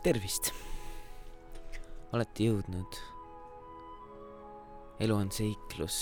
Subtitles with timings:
[0.00, 0.48] tervist!
[2.16, 2.96] olete jõudnud
[5.04, 5.98] Elu on seiklus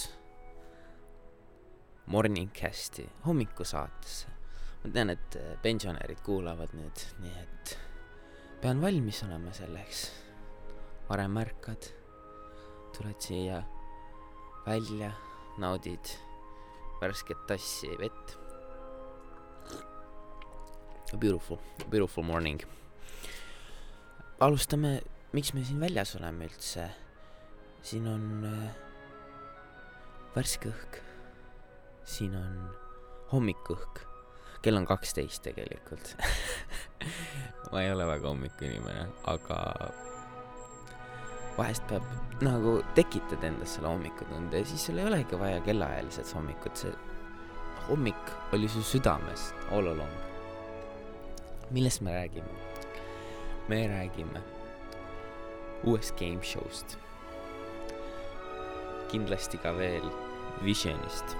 [2.06, 4.30] Morningcasti hommikusaatesse.
[4.84, 7.74] ma tean, et pensionärid kuulavad nüüd, nii et
[8.62, 10.06] pean valmis olema selleks.
[11.10, 11.90] varem ärkad,
[12.94, 13.62] tuled siia
[14.66, 15.10] välja,
[15.58, 16.14] naudid
[17.00, 18.38] värsket tassi vett.
[21.18, 21.58] Beautiful,
[21.90, 22.62] beautiful morning
[24.40, 25.00] alustame,
[25.34, 26.88] miks me siin väljas oleme üldse.
[27.82, 28.76] siin on äh,
[30.34, 31.00] värske õhk.
[32.04, 32.68] siin on
[33.32, 34.04] hommikuõhk.
[34.62, 36.14] kell on kaksteist tegelikult
[37.72, 39.58] ma ei ole väga hommikuinimene, aga
[41.58, 42.06] vahest peab
[42.42, 46.94] nagu tekitad endas selle hommikutunde ja siis sul ei olegi vaja kellaajalised hommikut, see
[47.88, 50.16] hommik oli su südames all along.
[51.70, 52.67] millest me räägime?
[53.68, 54.42] Me räägime
[55.84, 56.98] uuest game show'st.
[59.10, 60.10] kindlasti ka veel
[60.64, 61.36] Visionist.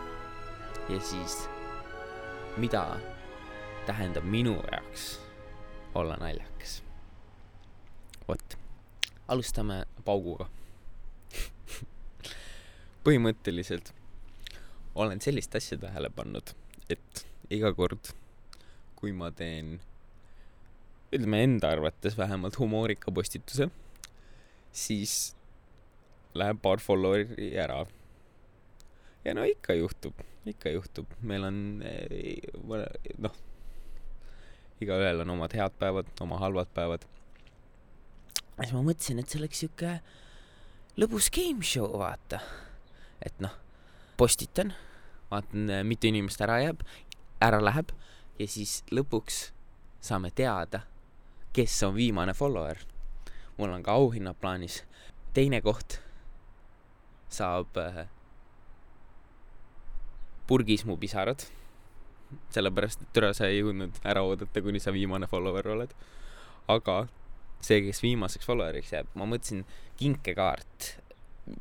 [0.89, 1.49] ja siis,
[2.57, 3.01] mida
[3.87, 5.21] tähendab minu jaoks
[5.95, 6.83] olla naljakas.
[8.29, 8.59] vot,
[9.29, 10.49] alustame pauguga
[13.05, 13.93] põhimõtteliselt
[14.95, 16.53] olen sellist asja tähele pannud,
[16.91, 18.13] et iga kord,
[18.97, 19.79] kui ma teen
[21.13, 23.71] ütleme enda arvates vähemalt humoorika postituse,
[24.73, 25.15] siis
[26.37, 27.87] läheb paar follower'i ära.
[29.25, 32.45] ja no ikka juhtub, ikka juhtub, meil on eh,
[33.19, 33.35] noh,
[34.81, 37.07] igaühel on omad head päevad, oma halvad päevad.
[38.61, 39.95] siis ma mõtlesin, et see oleks sihuke
[41.01, 42.43] lõbus game show, vaata.
[43.25, 43.57] et noh,
[44.21, 44.75] postitan,
[45.31, 46.85] vaatan, mitu inimest ära jääb,
[47.41, 47.97] ära läheb
[48.39, 49.49] ja siis lõpuks
[50.05, 50.85] saame teada
[51.59, 52.77] kes on viimane follower.
[53.57, 54.85] mul on ka auhinnad plaanis.
[55.35, 55.99] teine koht
[57.29, 58.05] saab äh,
[60.47, 61.43] purgis mu pisarad.
[62.55, 65.97] sellepärast, et türa, sa ei jõudnud ära oodata, kuni sa viimane follower oled.
[66.69, 66.97] aga
[67.61, 69.65] see, kes viimaseks follower'iks jääb, ma mõtlesin
[69.99, 70.93] kinkekaart,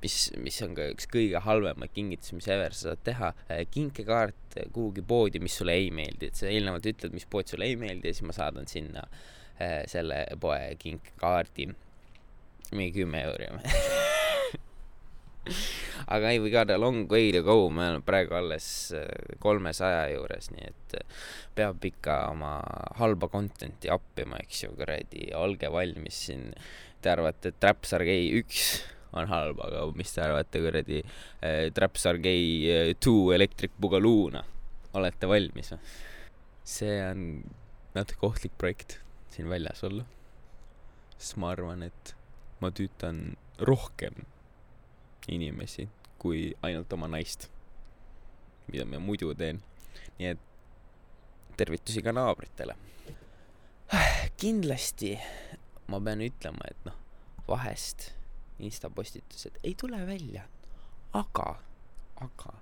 [0.04, 3.32] mis, mis on ka üks kõige halvemaid kingitusi, mis ever sa saad teha.
[3.50, 7.66] Äh, kinkekaart kuhugi poodi, mis sulle ei meeldi, et sa eelnevalt ütled, mis pood sulle
[7.66, 9.47] ei meeldi ja siis ma saadan sinna äh, Äh,
[9.90, 11.70] selle poe kinkkaardi,
[12.72, 13.48] mingi kümme euri
[16.08, 19.08] aga ei, we got a long way to go, me oleme praegu alles äh,
[19.44, 21.24] kolmesaja juures, nii et äh,
[21.58, 22.58] peab ikka oma
[23.00, 26.52] halba content'i appima, eks ju, kuradi, olge valmis siin.
[27.02, 28.62] Te arvate, et Trapsar Gay üks
[29.18, 34.44] on halb, aga mis te arvate, kuradi äh, Trapsar Gay two Electric Boogaloo'na,
[34.98, 35.82] olete valmis või?
[36.68, 37.20] see on
[37.96, 38.98] natuke ohtlik projekt
[39.30, 40.06] siin väljas olla.
[41.18, 42.16] sest ma arvan, et
[42.62, 44.26] ma tüütan rohkem
[45.28, 47.48] inimesi kui ainult oma naist,
[48.72, 49.62] mida ma muidu teen.
[50.20, 50.44] nii et
[51.58, 52.76] tervitusi ka naabritele.
[54.42, 55.16] kindlasti
[55.88, 56.98] ma pean ütlema, et noh,
[57.48, 58.12] vahest
[58.60, 60.44] instapostitused ei tule välja,
[61.14, 61.50] aga,
[62.22, 62.54] aga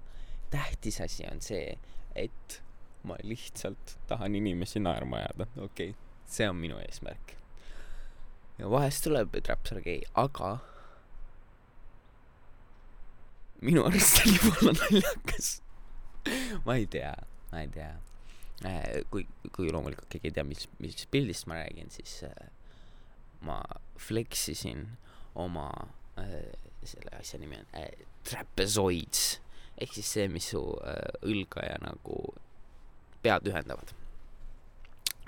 [0.51, 1.77] tähtis asi on see,
[2.15, 2.61] et
[3.03, 7.35] ma lihtsalt tahan inimesi naerma ajada, okei okay see on minu eesmärk.
[8.57, 10.57] ja vahest tuleb Trapsar gei, aga
[13.61, 15.53] minu arust see võib olla naljakas
[16.65, 17.13] ma ei tea,
[17.51, 17.93] ma ei tea.
[18.65, 22.47] Äh, kui, kui loomulikult keegi ei tea, mis, mis pildist ma räägin, siis äh,
[23.45, 23.59] ma
[23.99, 24.87] flex isin
[25.35, 25.67] oma
[26.17, 26.53] äh,
[26.85, 29.41] selle asja nimi on äh, trapezoids
[29.81, 32.21] ehk siis see, mis su äh, õlga ja nagu
[33.25, 33.91] pead ühendavad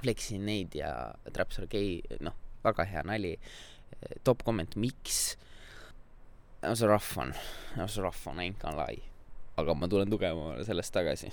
[0.02, 0.92] Flexin neid ja
[1.34, 3.36] Traps are gay, noh, väga hea nali.
[4.24, 5.38] top comment, miks?
[6.62, 7.34] no see rough on,
[7.78, 9.02] no see rough on, gonna lie.
[9.58, 11.32] aga ma tulen tugevamale sellest tagasi.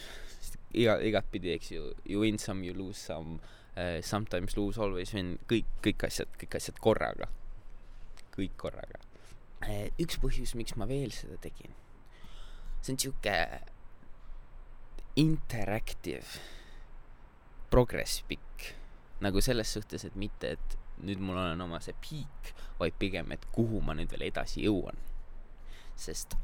[0.75, 3.41] iga, igatpidi, eks ju, you win some, you lose some
[3.77, 7.29] uh,, sometimes lose, always win, kõik, kõik asjad, kõik asjad korraga.
[8.35, 9.01] kõik korraga
[9.63, 9.87] uh,.
[10.01, 11.77] üks põhjus, miks ma veel seda tegin,
[12.81, 13.39] see on sihuke
[15.21, 16.41] interactive
[17.75, 18.71] progress pikk.
[19.25, 20.75] nagu selles suhtes, et mitte, et
[21.07, 24.99] nüüd mul on oma see piik, vaid pigem, et kuhu ma nüüd veel edasi jõuan.
[25.99, 26.37] sest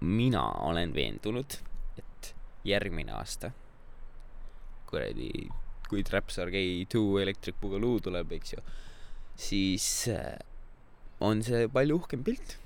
[0.00, 1.56] mina olen veendunud,
[1.98, 2.34] et
[2.66, 3.50] järgmine aasta
[4.88, 5.48] kuradi,
[5.88, 8.62] kui Trapsar Gay two Electric Boogaloo tuleb, eks ju,
[9.48, 10.38] siis äh,
[11.20, 12.58] on see palju uhkem pilt.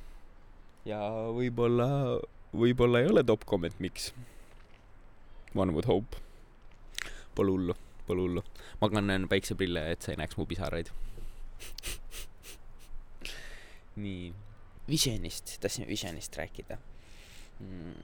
[0.88, 1.00] ja
[1.38, 1.88] võib-olla,
[2.52, 4.12] võib-olla ei ole top comment, miks.
[5.54, 6.20] One would hope
[7.34, 7.74] Pole hullu,
[8.06, 8.44] pole hullu.
[8.80, 10.92] ma kannan päikseprille, et sa ei näeks mu pisaraid.
[14.04, 14.34] nii,
[14.88, 16.78] Visionist, tahtsin Visionist rääkida.
[17.60, 17.94] Mm..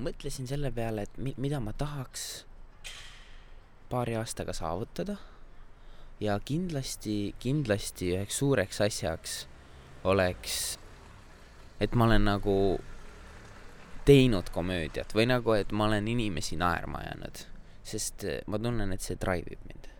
[0.00, 2.46] mõtlesin selle peale, et mi-, mida ma tahaks
[3.90, 5.18] paari aastaga saavutada.
[6.20, 9.36] Ja kindlasti, kindlasti üheks suureks asjaks
[10.04, 10.78] oleks,
[11.80, 12.56] et ma olen nagu
[14.04, 17.44] teinud komöödiat või nagu, et ma olen inimesi naerma ajanud,
[17.90, 19.90] sest ma tunnen, et see drive ib mind.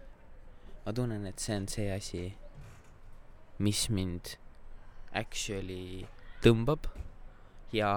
[0.87, 2.25] ma tunnen, et see on see asi,
[3.60, 4.37] mis mind
[5.12, 6.06] actually
[6.44, 6.87] tõmbab
[7.75, 7.92] ja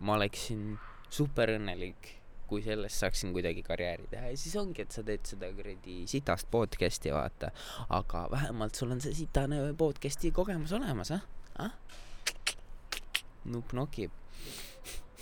[0.00, 0.76] ma oleksin
[1.12, 2.12] super õnnelik,
[2.46, 6.50] kui sellest saaksin kuidagi karjääri teha ja siis ongi, et sa teed seda kuradi sitast
[6.50, 7.50] podcast'i vaata,
[7.96, 11.24] aga vähemalt sul on see sitane podcast'i kogemus olemas, ah,
[11.64, 11.74] ah?
[13.50, 14.14] nupp nokib.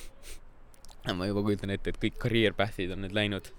[1.17, 3.53] ma juba kujutan ette, et kõik path'id on nüüd läinud.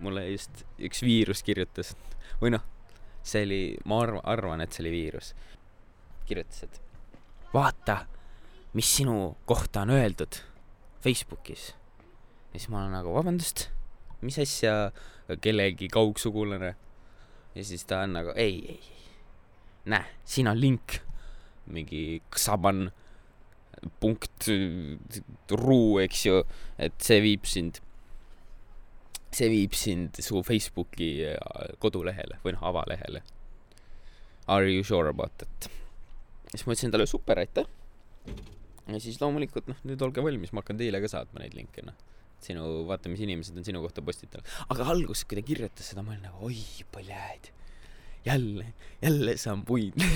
[0.00, 1.94] Mulle just üks viirus kirjutas
[2.40, 2.64] või noh,
[3.22, 5.34] see oli, ma arvan, arvan, et see oli viirus.
[6.28, 6.80] kirjutas, et
[7.54, 8.02] vaata,
[8.76, 10.40] mis sinu kohta on öeldud
[11.00, 11.74] Facebookis.
[12.52, 13.68] ja siis ma olen nagu, vabandust,
[14.20, 14.92] mis asja,
[15.40, 16.74] kellegi kaugsugulane.
[17.54, 19.12] ja siis ta on nagu, ei, ei, ei,
[19.84, 21.00] näe, siin on link,
[21.66, 22.90] mingi Xaban
[24.00, 24.48] punkt
[25.50, 26.42] ru, eks ju,
[26.78, 27.80] et see viib sind,
[29.34, 31.10] see viib sind su Facebooki
[31.82, 33.22] kodulehele või noh, avalehele.
[34.48, 35.68] Are you sure about it?
[36.52, 37.66] siis ma ütlesin talle super, aitäh.
[38.88, 41.96] ja siis loomulikult noh, nüüd olge valmis, ma hakkan teile ka saatma neid linke, noh.
[42.44, 44.48] sinu, vaata, mis inimesed on sinu kohta postitanud.
[44.72, 47.52] aga alguses, kui ta kirjutas seda, ma olin nagu, oi, põljed.
[48.26, 48.72] jälle,
[49.02, 49.94] jälle saan puid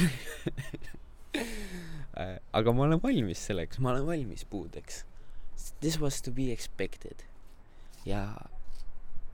[2.59, 5.05] aga ma olen valmis selleks, ma olen valmis puudeks.
[5.81, 7.25] This was to be expected.
[8.05, 8.27] ja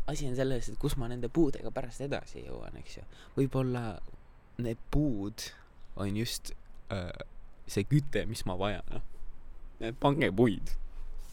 [0.08, 3.05] asi on selles, et kus ma nende puudega pärast edasi jõuan, eks ju.
[3.37, 3.84] võib-olla
[4.64, 5.50] need puud
[6.00, 6.52] on just
[6.94, 7.12] äh,
[7.69, 9.93] see küte, mis ma vajan, noh.
[10.00, 10.72] pange puid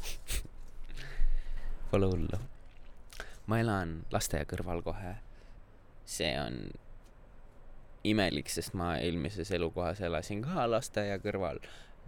[1.92, 2.39] Pole hullu.
[3.48, 5.16] ma elan lasteaia kõrval kohe.
[6.06, 6.68] see on
[8.06, 11.62] imelik, sest ma eelmises elukohas elasin ka lasteaia kõrval.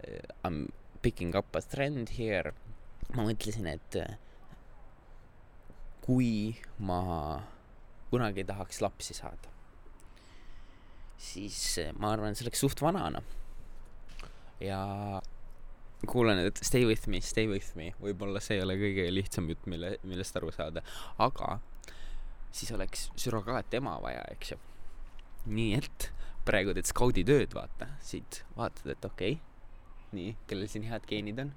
[0.06, 0.66] I m
[1.02, 2.52] picking up a trend here.
[3.14, 3.96] ma mõtlesin, et
[6.08, 7.02] kui ma
[8.08, 9.50] kunagi tahaks lapsi saada,
[11.20, 11.58] siis
[12.00, 13.20] ma arvan, see oleks suht vanana.
[14.64, 14.78] Ja
[16.08, 19.66] kuulen, et stay with me, stay with me, võib-olla see ei ole kõige lihtsam jutt,
[19.68, 20.80] mille, millest aru saada,
[21.20, 21.58] aga
[22.54, 24.58] siis oleks surrogaatema vaja, eks ju.
[25.52, 26.08] nii et
[26.48, 31.52] praegu teed skauditööd, vaata, siit vaatad, et okei okay,, nii, kellel siin head geenid on,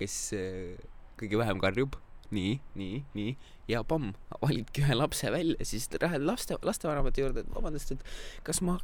[0.00, 0.74] kes äh,
[1.20, 2.00] kõige vähem karjub
[2.34, 3.36] nii, nii, nii.
[3.70, 4.12] Ja pomm,
[4.42, 8.04] validki ühe lapse välja, siis lähed laste, lastevanemate juurde, et vabandust, et
[8.46, 8.76] kas ma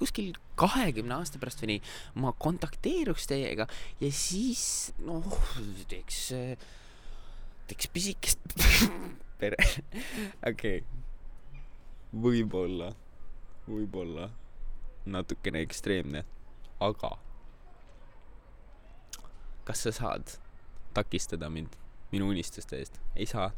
[0.00, 1.82] kuskil kahekümne aasta pärast või nii,
[2.24, 3.68] ma kontakteeruks teiega
[4.00, 4.64] ja siis
[5.04, 5.28] noh,
[5.92, 6.22] teeks,
[7.70, 8.56] teeks pisikest
[9.40, 9.60] pere,
[10.48, 10.80] okei.
[10.80, 11.02] Okay.,
[12.12, 12.92] võib-olla,
[13.66, 14.28] võib-olla
[15.08, 16.24] natukene ekstreemne,
[16.82, 17.14] aga
[19.64, 20.34] kas sa saad
[20.94, 21.81] takistada mind
[22.12, 23.00] minu unistuste eest.
[23.16, 23.50] ei saa.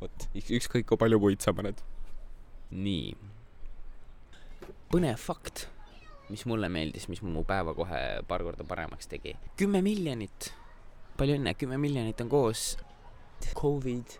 [0.00, 1.80] vot, ükskõik kui palju puid sa paned.
[2.70, 3.14] nii.
[4.92, 5.66] põnev fakt,
[6.30, 9.36] mis mulle meeldis, mis mu päeva kohe paar korda paremaks tegi.
[9.60, 10.52] kümme miljonit,
[11.18, 12.74] palju õnne, kümme miljonit on koos
[13.54, 14.18] Covid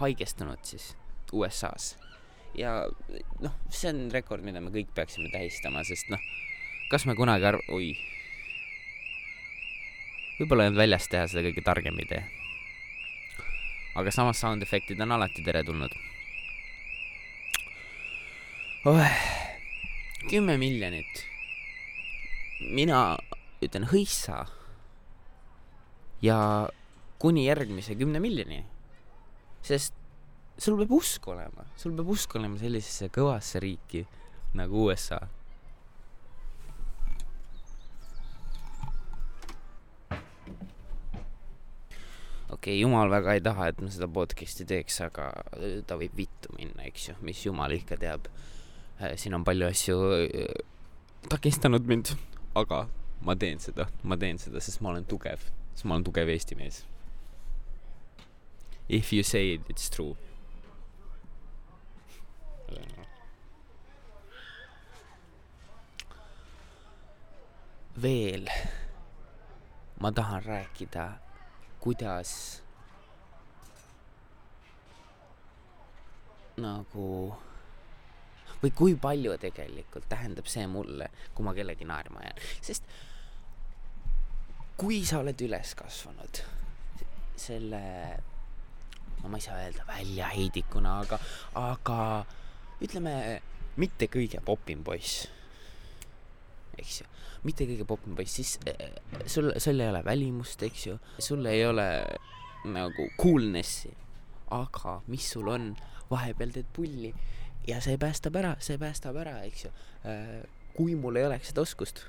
[0.00, 0.92] haigestunud siis
[1.32, 1.96] USA-s.
[2.54, 2.82] ja
[3.40, 6.20] noh, see on rekord, mida me kõik peaksime tähistama, sest noh,
[6.92, 7.94] kas me kunagi arv-, oi
[10.38, 12.22] võib-olla nüüd väljas teha seda kõige targem idee.
[13.98, 15.94] aga samas sound efektid on alati teretulnud
[18.86, 19.16] oh,.
[20.30, 21.24] kümme miljonit.
[22.70, 23.18] mina
[23.62, 24.44] ütlen hõissa.
[26.22, 26.38] ja
[27.18, 28.62] kuni järgmise kümne miljoni.
[29.62, 29.94] sest
[30.58, 34.06] sul peab usk olema, sul peab usk olema sellisesse kõvasse riiki
[34.54, 35.20] nagu USA
[42.68, 45.30] okei okay,, jumal väga ei taha, et ma seda podcast'i teeks, aga
[45.88, 48.28] ta võib vittu minna, eks ju, mis jumal ikka teab.
[49.00, 50.52] Äh, siin on palju asju äh,
[51.32, 52.12] takistanud mind,
[52.58, 52.84] aga
[53.24, 56.58] ma teen seda, ma teen seda, sest ma olen tugev, sest ma olen tugev Eesti
[56.60, 56.84] mees.
[58.88, 60.16] If you say it, it's true.
[67.98, 68.44] veel
[69.98, 71.27] ma tahan rääkida
[71.82, 72.32] kuidas
[76.58, 77.10] nagu
[78.62, 82.88] või kui palju tegelikult tähendab see mulle, kui ma kellegi naerma jään, sest
[84.78, 86.42] kui sa oled üles kasvanud
[87.38, 87.80] selle,
[89.22, 91.18] no ma ei saa öelda väljaheidikuna, aga,
[91.58, 91.98] aga
[92.82, 93.14] ütleme,
[93.78, 95.28] mitte kõige popim poiss,
[96.78, 97.08] eks ju,
[97.46, 101.64] mitte kõige popim poiss, siis äh, sul, sul ei ole välimust, eks ju, sul ei
[101.66, 101.88] ole
[102.68, 103.92] nagu coolness'i,
[104.54, 105.72] aga mis sul on,
[106.08, 107.12] vahepeal teed pulli
[107.68, 109.72] ja see päästab ära, see päästab ära, eks ju.
[110.78, 112.04] kui mul ei oleks seda oskust,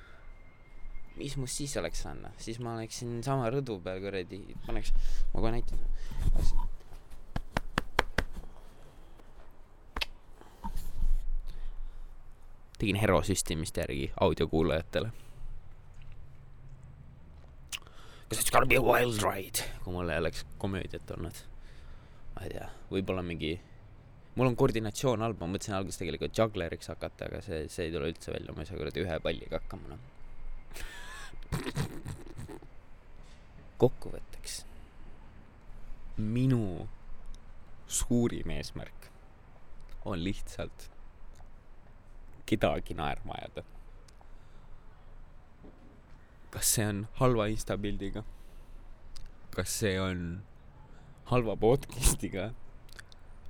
[1.19, 4.93] mis must siis oleks saanud, siis ma oleksin sama rõdu peal kuradi, paneks,
[5.33, 5.81] ma kohe näitan.
[12.79, 15.11] Tegin Hero süstimist järgi audiokuulajatele.
[18.29, 21.45] Cause it's gonna be a wild ride, kui mul ei oleks komöödiat olnud.
[22.35, 23.55] ma ei tea, võib-olla mingi
[24.35, 28.11] mul on koordinatsioon halb, ma mõtlesin alguses tegelikult juggleriks hakata, aga see, see ei tule
[28.11, 30.01] üldse välja, ma ei saa kuradi ühe palliga hakkama, noh.
[33.81, 34.61] kokkuvõtteks.
[36.19, 36.87] minu
[37.87, 39.09] suurim eesmärk
[40.05, 40.89] on lihtsalt
[42.49, 43.65] kedagi naerma ajada.
[46.49, 48.23] kas see on halva insta pildiga?
[49.55, 50.41] kas see on
[51.29, 52.49] halva podcast'iga?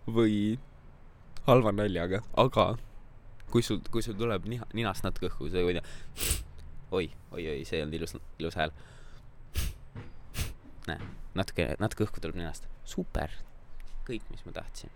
[0.10, 0.58] või
[1.46, 2.66] halva naljaga, aga
[3.50, 5.82] kui sul, kui sul tuleb niha, ninast natuke õhku, sa võid
[6.92, 8.74] oi, oi, oi, see ei olnud ilus, ilus hääl.
[10.90, 11.00] näe,
[11.38, 12.68] natuke, natuke õhku tuleb ninast.
[12.86, 13.34] super,
[14.10, 14.94] kõik, mis ma tahtsin.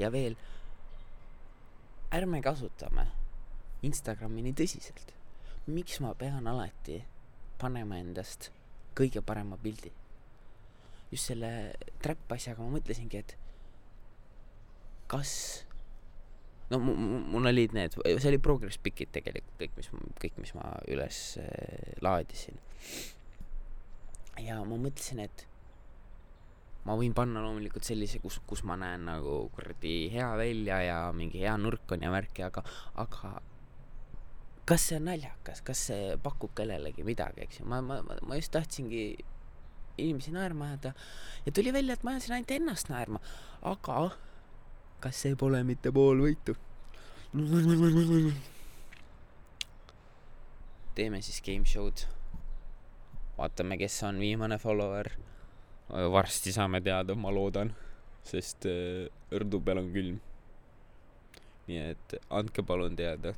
[0.00, 0.36] ja veel,
[2.14, 3.06] ärme kasutame
[3.86, 5.14] Instagrami nii tõsiselt.
[5.68, 7.02] miks ma pean alati
[7.60, 8.50] panema endast
[8.96, 9.92] kõige parema pildi?
[11.12, 11.50] just selle
[12.02, 13.36] trap asjaga ma mõtlesingi, et
[15.08, 15.32] kas
[16.68, 19.92] no mul olid need, see oli progress pikid tegelikult kõik, mis,
[20.24, 22.60] kõik, mis ma üles äh, laadisin.
[24.44, 25.46] ja ma mõtlesin, et
[26.88, 31.42] ma võin panna loomulikult sellise, kus, kus ma näen nagu kuradi hea välja ja mingi
[31.44, 32.64] hea nurk on ja värki, aga,
[32.96, 33.34] aga
[34.68, 38.52] kas see on naljakas, kas see pakub kellelegi midagi, eks ju, ma, ma, ma just
[38.56, 39.04] tahtsingi
[39.98, 40.94] inimesi naerma ajada
[41.46, 43.20] ja tuli välja, et ma ajasin ainult ennast naerma,
[43.68, 44.10] aga
[45.04, 46.56] kas see pole mitte pool võitu?
[50.98, 52.06] teeme siis game show'd.
[53.38, 55.10] vaatame, kes on viimane follower.
[55.88, 57.72] Varsti saame teada, ma loodan,
[58.26, 60.20] sest äh, õrdu peal on külm.
[61.68, 63.34] nii et andke palun teada,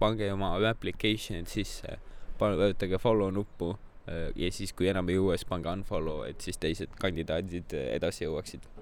[0.00, 1.98] pange oma application'id sisse,
[2.40, 3.74] vajutage follow nuppu
[4.08, 8.24] äh, ja siis, kui enam ei jõua, siis pange unfollow, et siis teised kandidaadid edasi
[8.24, 8.72] jõuaksid.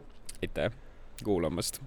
[0.42, 0.72] aitäh
[1.22, 1.80] kuulamast